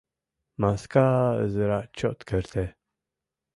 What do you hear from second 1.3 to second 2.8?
ызыра чот керте.